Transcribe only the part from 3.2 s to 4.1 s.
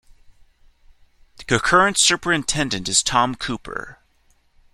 Cooper.